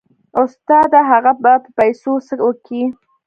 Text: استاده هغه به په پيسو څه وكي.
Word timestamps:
استاده 0.43 0.99
هغه 1.11 1.31
به 1.41 1.53
په 1.63 1.69
پيسو 1.77 2.13
څه 2.27 2.33
وكي. 2.47 2.83